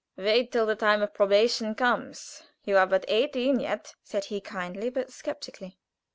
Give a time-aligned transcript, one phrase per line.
[0.17, 4.89] "Wait till the time of probation comes; you are but eighteen yet," said he, kindly,
[4.89, 5.77] but skeptically.